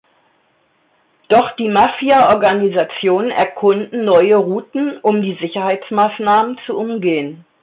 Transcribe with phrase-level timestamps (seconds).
[1.27, 7.45] Doch die Mafiaorganisationen erkunden neue Routen, um die Sicherheitsmaßnahmen zu umgehen.